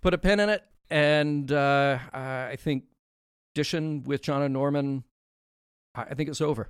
put 0.00 0.12
a 0.12 0.18
pin 0.18 0.40
in 0.40 0.48
it. 0.48 0.64
And 0.90 1.50
uh, 1.52 1.98
I 2.12 2.56
think 2.58 2.84
dishing 3.54 4.02
with 4.04 4.22
John 4.22 4.42
and 4.42 4.52
Norman. 4.52 5.04
I, 5.94 6.02
I 6.02 6.14
think 6.14 6.28
it's 6.28 6.40
over. 6.40 6.68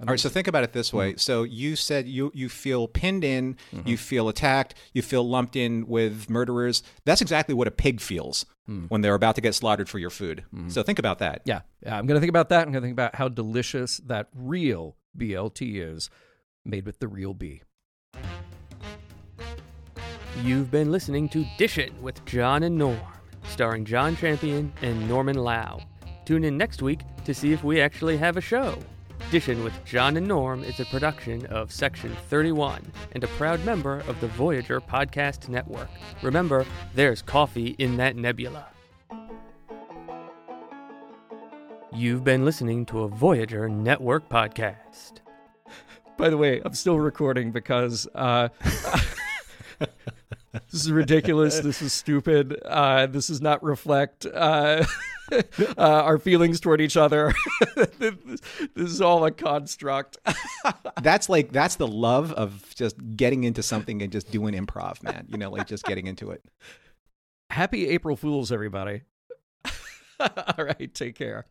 All 0.00 0.06
right, 0.08 0.18
so 0.18 0.28
think 0.28 0.48
about 0.48 0.64
it 0.64 0.72
this 0.72 0.92
way. 0.92 1.10
Mm-hmm. 1.10 1.18
So 1.18 1.44
you 1.44 1.76
said 1.76 2.08
you 2.08 2.32
you 2.34 2.48
feel 2.48 2.88
pinned 2.88 3.22
in, 3.22 3.56
you 3.86 3.96
feel 3.96 4.28
attacked, 4.28 4.74
you 4.92 5.02
feel 5.02 5.26
lumped 5.26 5.54
in 5.54 5.86
with 5.86 6.28
murderers. 6.28 6.82
That's 7.06 7.22
exactly 7.22 7.54
what 7.54 7.68
a 7.68 7.70
pig 7.70 8.00
feels 8.00 8.44
Hmm. 8.66 8.86
when 8.86 9.02
they're 9.02 9.14
about 9.14 9.34
to 9.34 9.42
get 9.42 9.54
slaughtered 9.54 9.88
for 9.90 9.98
your 9.98 10.08
food. 10.10 10.42
So 10.68 10.82
think 10.82 10.98
about 10.98 11.18
that. 11.18 11.42
Yeah, 11.44 11.60
yeah. 11.82 11.96
I'm 11.98 12.06
going 12.06 12.16
to 12.16 12.20
think 12.20 12.30
about 12.30 12.48
that. 12.48 12.66
I'm 12.66 12.72
going 12.72 12.80
to 12.82 12.86
think 12.86 12.94
about 12.94 13.14
how 13.14 13.28
delicious 13.28 13.98
that 14.06 14.28
real 14.34 14.96
BLT 15.18 15.76
is, 15.76 16.08
made 16.64 16.86
with 16.86 16.98
the 16.98 17.06
real 17.06 17.34
bee. 17.34 17.62
You've 20.42 20.70
been 20.70 20.90
listening 20.90 21.28
to 21.30 21.44
Dishin' 21.58 22.00
with 22.00 22.24
John 22.24 22.62
and 22.62 22.76
Norm, 22.76 22.98
starring 23.46 23.84
John 23.84 24.16
Champion 24.16 24.72
and 24.82 25.08
Norman 25.08 25.36
Lau. 25.36 25.80
Tune 26.24 26.44
in 26.44 26.56
next 26.56 26.82
week 26.82 27.00
to 27.24 27.34
see 27.34 27.52
if 27.52 27.62
we 27.62 27.80
actually 27.80 28.16
have 28.16 28.36
a 28.36 28.40
show. 28.40 28.78
Dishin' 29.30 29.64
with 29.64 29.72
John 29.84 30.16
and 30.16 30.26
Norm 30.26 30.62
is 30.62 30.80
a 30.80 30.84
production 30.86 31.46
of 31.46 31.72
Section 31.72 32.14
31 32.28 32.92
and 33.12 33.24
a 33.24 33.28
proud 33.28 33.64
member 33.64 34.00
of 34.06 34.20
the 34.20 34.28
Voyager 34.28 34.80
Podcast 34.80 35.48
Network. 35.48 35.88
Remember, 36.22 36.66
there's 36.94 37.22
coffee 37.22 37.74
in 37.78 37.96
that 37.96 38.16
nebula. 38.16 38.66
You've 41.92 42.24
been 42.24 42.44
listening 42.44 42.86
to 42.86 43.02
a 43.02 43.08
Voyager 43.08 43.68
Network 43.68 44.28
podcast. 44.28 45.20
By 46.16 46.28
the 46.28 46.36
way, 46.36 46.60
I'm 46.64 46.74
still 46.74 46.98
recording 46.98 47.52
because 47.52 48.08
uh, 48.14 48.48
this 50.70 50.82
is 50.82 50.92
ridiculous. 50.92 51.58
This 51.60 51.82
is 51.82 51.92
stupid. 51.92 52.60
Uh, 52.64 53.06
this 53.06 53.26
does 53.26 53.40
not 53.40 53.62
reflect 53.62 54.26
uh, 54.26 54.84
uh, 55.32 55.42
our 55.76 56.18
feelings 56.18 56.60
toward 56.60 56.80
each 56.80 56.96
other. 56.96 57.32
this 57.98 58.40
is 58.76 59.00
all 59.00 59.24
a 59.24 59.30
construct. 59.30 60.18
That's 61.02 61.28
like 61.28 61.52
that's 61.52 61.76
the 61.76 61.86
love 61.86 62.32
of 62.32 62.74
just 62.74 62.96
getting 63.16 63.44
into 63.44 63.62
something 63.62 64.00
and 64.00 64.10
just 64.10 64.30
doing 64.30 64.54
improv, 64.54 65.02
man. 65.02 65.26
You 65.28 65.36
know, 65.36 65.50
like 65.50 65.66
just 65.66 65.84
getting 65.84 66.06
into 66.06 66.30
it. 66.30 66.42
Happy 67.50 67.88
April 67.88 68.16
Fools, 68.16 68.50
everybody. 68.50 69.02
all 70.20 70.64
right, 70.64 70.94
take 70.94 71.16
care. 71.16 71.44